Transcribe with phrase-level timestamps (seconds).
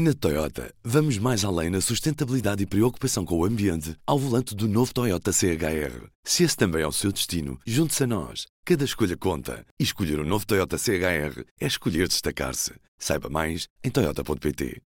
[0.00, 4.68] Na Toyota, vamos mais além na sustentabilidade e preocupação com o ambiente ao volante do
[4.68, 6.06] novo Toyota CHR.
[6.22, 8.46] Se esse também é o seu destino, junte-se a nós.
[8.64, 9.66] Cada escolha conta.
[9.76, 12.74] E escolher o um novo Toyota CHR é escolher destacar-se.
[12.96, 14.80] Saiba mais em Toyota.pt.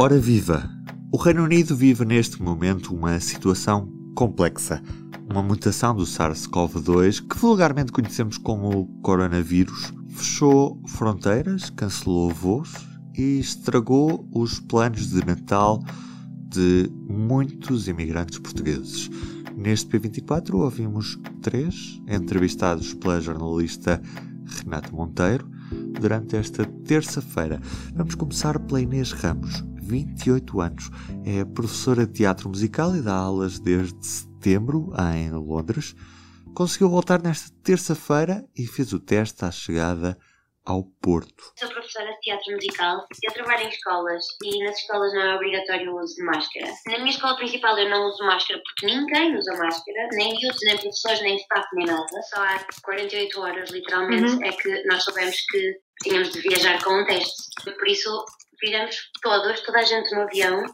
[0.00, 0.68] Ora viva!
[1.12, 4.82] O Reino Unido vive neste momento uma situação complexa.
[5.30, 14.28] Uma mutação do SARS-CoV-2, que vulgarmente conhecemos como coronavírus, fechou fronteiras, cancelou voos e estragou
[14.32, 15.82] os planos de Natal
[16.48, 19.10] de muitos imigrantes portugueses.
[19.56, 24.00] Neste P24 ouvimos três entrevistados pela jornalista
[24.44, 25.48] Renata Monteiro
[25.98, 27.60] durante esta terça-feira.
[27.94, 30.90] Vamos começar pela Inês Ramos, 28 anos.
[31.24, 35.96] É professora de teatro musical e dá aulas desde setembro em Londres.
[36.54, 40.16] Conseguiu voltar nesta terça-feira e fez o teste à chegada
[40.66, 41.52] ao Porto.
[41.56, 43.06] Sou professora de teatro musical.
[43.22, 46.66] Eu trabalho em escolas e nas escolas não é obrigatório o uso de máscara.
[46.86, 50.76] Na minha escola principal eu não uso máscara porque ninguém usa máscara, nem miúdos, nem
[50.76, 52.22] professores, nem staff, nem nada.
[52.22, 54.44] Só há 48 horas, literalmente, uhum.
[54.44, 57.42] é que nós soubemos que tínhamos de viajar com um teste.
[57.64, 58.24] Por isso
[58.58, 60.64] fizemos todos, toda a gente no avião,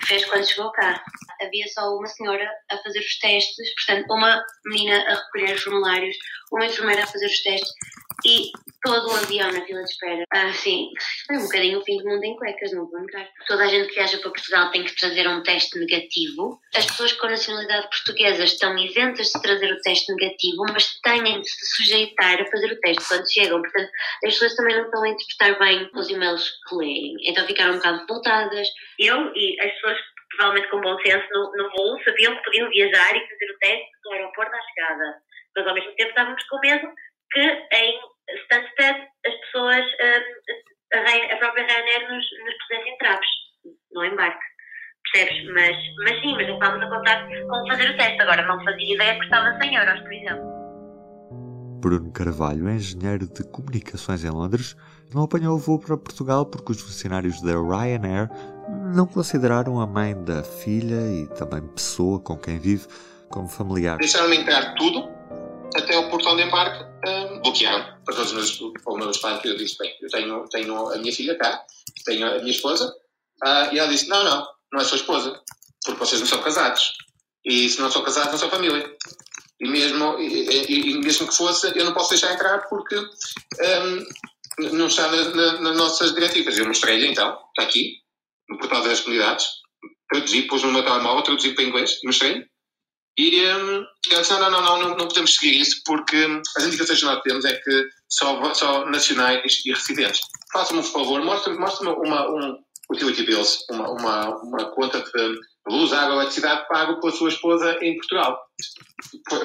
[0.00, 1.02] que fez quando chegou cá.
[1.40, 6.16] Havia só uma senhora a fazer os testes, portanto, uma menina a recolher os formulários,
[6.50, 7.72] uma enfermeira a fazer os testes
[8.24, 8.50] e
[8.82, 10.24] todo o avião na fila de espera.
[10.32, 10.90] Ah, sim,
[11.26, 13.28] foi um bocadinho o fim do mundo em cuecas, não vou negar.
[13.46, 16.60] Toda a gente que viaja para Portugal tem que trazer um teste negativo.
[16.74, 21.48] As pessoas com nacionalidade portuguesa estão isentas de trazer o teste negativo, mas têm de
[21.48, 23.60] se sujeitar a fazer o teste quando chegam.
[23.60, 23.90] Portanto,
[24.24, 27.16] as pessoas também não estão a interpretar bem os e-mails que leem.
[27.24, 28.68] Então ficaram um bocado revoltadas.
[28.98, 29.98] Eu e as pessoas
[30.36, 33.90] provavelmente com bom senso no, no voo sabiam que podiam viajar e fazer o teste
[34.04, 35.22] do aeroporto à chegada.
[35.56, 36.88] Mas ao mesmo tempo estávamos com medo
[37.32, 38.00] que em
[38.44, 40.54] Stansted as pessoas, hum,
[40.94, 43.28] a, a própria Ryanair nos, nos pusesse em traves
[43.92, 44.50] no embarque.
[45.12, 45.44] Percebes?
[45.54, 48.22] Mas, mas sim, mas estávamos a contar como fazer o teste.
[48.22, 50.60] Agora não fazia ideia que custava 100 euros, por exemplo.
[51.80, 54.76] Bruno Carvalho, engenheiro de comunicações em Londres,
[55.14, 58.28] não apanhou o voo para Portugal porque os funcionários da Ryanair
[58.94, 62.86] não consideraram a mãe da filha e também pessoa com quem vive
[63.30, 63.96] como familiar.
[63.96, 65.19] Deixaram-me entrar tudo
[66.30, 69.44] o portão de embarque uh, bloquearam para todos os meus, para pais.
[69.44, 71.64] Eu disse: Bem, eu tenho, tenho a minha filha cá,
[72.04, 72.86] tenho a minha esposa,
[73.44, 75.40] uh, e ela disse: Não, não, não é sua esposa,
[75.84, 76.92] porque vocês não são casados.
[77.44, 78.96] E se não são casados, não são família.
[79.60, 84.86] E mesmo, e, e, mesmo que fosse, eu não posso deixar entrar porque um, não
[84.86, 86.56] está na, na, nas nossas diretivas.
[86.56, 87.96] Eu mostrei-lhe então, está aqui,
[88.48, 89.46] no portal das comunidades,
[90.10, 92.49] traduzi, pus no meu telemóvel, traduzi para inglês, mostrei-lhe.
[93.20, 96.16] E um, disse: não, não, não, não, não podemos seguir isso porque
[96.56, 100.22] as indicações que nós temos é que só, só nacionais e residentes.
[100.50, 102.58] Faça-me um favor, mostre-me mostre uma, um
[102.90, 105.38] utility bills, uma, uma, uma conta de
[105.68, 108.40] luz, água, eletricidade pago pela sua esposa em Portugal.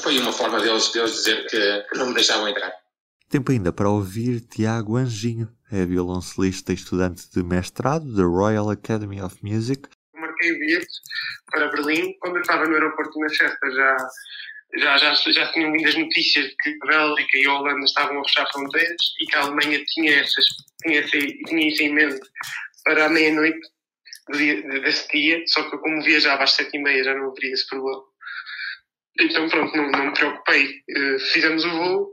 [0.00, 2.72] Foi, uma forma deles, deles dizer que não me deixavam entrar.
[3.28, 9.22] Tempo ainda para ouvir Tiago Anjinho, é violoncelista e estudante de mestrado da Royal Academy
[9.22, 9.88] of Music
[10.40, 10.86] marquei o bilhete
[11.50, 12.14] para Berlim.
[12.20, 13.96] Quando eu estava no aeroporto de Manchester já,
[14.76, 18.20] já, já, já tinham vindo as notícias de que a Bélgica e a Holanda estavam
[18.20, 20.44] a fechar fronteiras e que a Alemanha tinha, essas,
[20.82, 22.20] tinha, tinha isso em mente
[22.84, 23.60] para a meia-noite
[24.82, 28.02] desse dia, só que como viajava às sete e meia já não haveria esse problema.
[29.20, 30.82] Então pronto, não, não me preocupei.
[30.96, 32.10] Uh, fizemos o voo,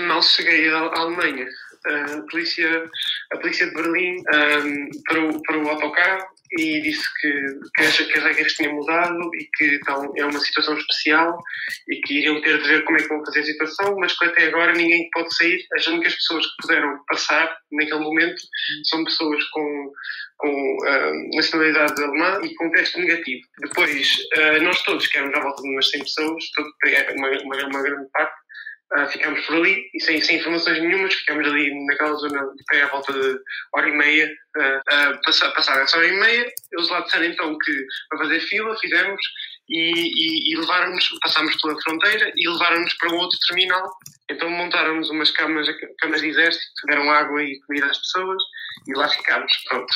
[0.00, 1.48] mal cheguei à, Alemanha.
[1.88, 2.90] Uh, a, polícia,
[3.32, 6.28] a polícia de Berlim um, eh, para, o, para o autocarro
[6.58, 7.32] e disse que,
[7.74, 11.38] que, as, que as regras tinham mudado e que então, é uma situação especial
[11.88, 14.24] e que iriam ter de ver como é que vão fazer a situação, mas que
[14.24, 15.64] até agora ninguém pode sair.
[15.76, 18.42] As únicas pessoas que puderam passar naquele momento
[18.84, 19.92] são pessoas com,
[20.38, 23.42] com uh, nacionalidade alemã e com teste negativo.
[23.60, 26.70] Depois, uh, nós todos, que éramos à volta de umas 100 pessoas, todo,
[27.16, 28.39] uma, uma, uma grande parte,
[28.92, 32.86] Uh, ficámos por ali e sem, sem informações nenhumas, ficámos ali naquela zona até à
[32.88, 33.38] volta de
[33.72, 36.52] hora e meia, uh, uh, passar, passar essa hora e meia.
[36.72, 39.20] Eles lá disseram então que para fazer fila, fizemos
[39.68, 43.88] e, e, e levaram-nos, passámos pela fronteira e levaram-nos para um outro terminal.
[44.28, 45.68] Então montaram-nos umas camas,
[46.00, 48.42] camas de exército, deram água e comida às pessoas
[48.88, 49.94] e lá ficámos, pronto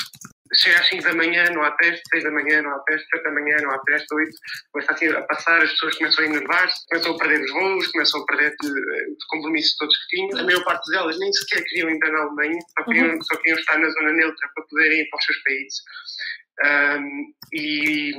[0.56, 3.24] chega às 5 da manhã, não há teste, 6 da manhã, não há teste, 7
[3.24, 4.30] da manhã, não há teste, 8,
[4.72, 8.20] começa assim a passar, as pessoas começam a enervar-se, começam a perder os voos, começam
[8.20, 10.38] a perder os compromissos todos que tinham.
[10.38, 13.22] A maior parte delas nem sequer queriam entrar na Alemanha, só queriam, uhum.
[13.22, 15.82] só queriam estar na zona neutra para poderem ir para os seus países.
[16.62, 18.12] Um, e,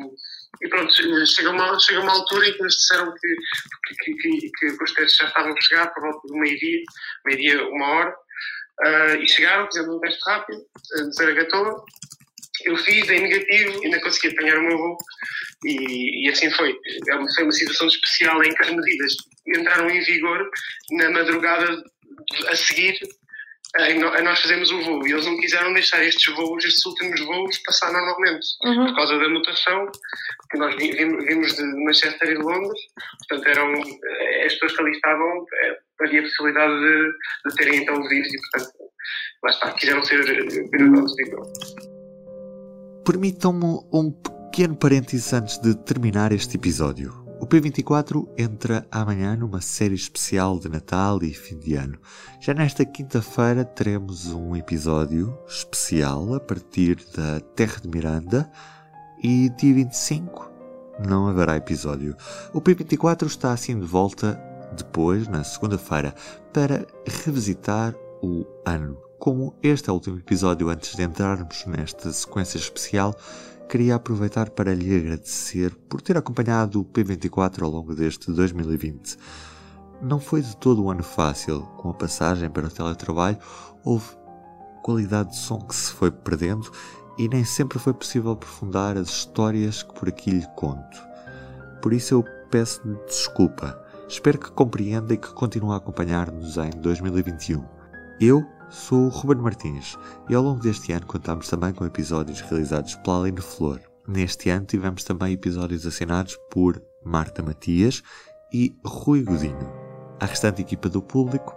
[0.61, 0.93] e pronto,
[1.25, 5.17] chega uma, chega uma altura em que nos disseram que, que, que, que, os testes
[5.17, 6.83] já estavam a chegar por volta do meio-dia,
[7.25, 8.15] meio-dia, uma hora,
[8.85, 11.85] uh, e chegaram, fizemos um teste rápido, uh, desaragatou,
[12.63, 14.97] eu fiz, dei negativo, ainda consegui apanhar o meu voo.
[15.65, 16.71] E, e assim foi.
[16.71, 19.13] É foi uma situação especial em que as medidas
[19.55, 20.49] entraram em vigor
[20.91, 21.83] na madrugada
[22.49, 22.97] a seguir
[23.77, 25.05] a nós fazemos o voo.
[25.05, 28.45] E eles não quiseram deixar estes voos, estes últimos voos, passar normalmente.
[28.63, 28.85] Uhum.
[28.87, 29.91] por causa da mutação
[30.49, 32.79] que nós vimos de Manchester e de Londres,
[33.27, 37.81] portanto eram eh, as pessoas que ali estavam eh, havia a possibilidade de, de terem
[37.81, 38.73] então o vírus e portanto
[39.43, 41.94] lá está, quiseram ser cuidadosos, digo
[43.05, 47.13] Permitam-me um pequeno parênteses antes de terminar este episódio.
[47.39, 51.99] O P24 entra amanhã numa série especial de Natal e fim de ano.
[52.39, 58.51] Já nesta quinta-feira teremos um episódio especial a partir da Terra de Miranda
[59.21, 60.51] e dia 25
[61.05, 62.15] não haverá episódio.
[62.53, 64.41] O P24 está assim de volta
[64.75, 66.15] depois, na segunda-feira,
[66.51, 66.87] para
[67.23, 67.93] revisitar
[68.23, 68.97] o ano.
[69.25, 73.15] Como este é o último episódio antes de entrarmos nesta sequência especial,
[73.67, 79.17] queria aproveitar para lhe agradecer por ter acompanhado o P24 ao longo deste 2020.
[79.99, 83.39] Não foi de todo um ano fácil, com a passagem para o teletrabalho,
[83.83, 84.05] houve
[84.83, 86.71] qualidade de som que se foi perdendo
[87.17, 91.01] e nem sempre foi possível aprofundar as histórias que por aqui lhe conto.
[91.81, 93.75] Por isso eu peço-lhe desculpa.
[94.07, 97.84] Espero que compreenda e que continue a acompanhar-nos em 2021.
[98.19, 99.97] Eu Sou o Ruben Martins
[100.27, 103.79] e ao longo deste ano contamos também com episódios realizados pela Aline Flor.
[104.07, 108.01] Neste ano tivemos também episódios assinados por Marta Matias
[108.51, 109.71] e Rui Godinho.
[110.19, 111.55] A restante equipa do público,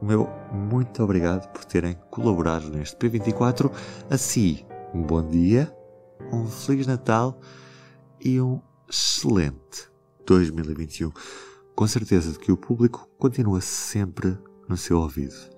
[0.00, 3.70] o meu muito obrigado por terem colaborado neste P24.
[4.10, 5.72] A si, um bom dia,
[6.32, 7.38] um Feliz Natal
[8.20, 9.88] e um excelente
[10.26, 11.12] 2021.
[11.74, 14.36] Com certeza de que o público continua sempre
[14.68, 15.57] no seu ouvido